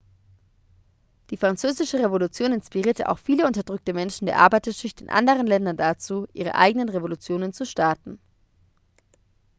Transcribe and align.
die 1.29 1.37
französische 1.37 1.99
revolution 1.99 2.53
inspirierte 2.53 3.07
auch 3.07 3.19
viele 3.19 3.45
unterdrückte 3.45 3.93
menschen 3.93 4.25
der 4.25 4.39
arbeiterschicht 4.39 4.99
in 4.99 5.11
anderen 5.11 5.45
ländern 5.45 5.77
dazu 5.77 6.25
ihre 6.33 6.55
eigenen 6.55 6.89
revolutionen 6.89 7.53
zu 7.53 7.65
starten 7.67 8.19